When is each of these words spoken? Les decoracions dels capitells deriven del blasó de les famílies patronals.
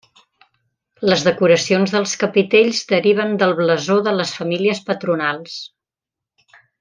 Les 1.09 1.25
decoracions 1.27 1.93
dels 1.97 2.15
capitells 2.23 2.79
deriven 2.93 3.35
del 3.45 3.53
blasó 3.63 3.99
de 4.11 4.15
les 4.21 4.33
famílies 4.41 4.81
patronals. 4.93 5.59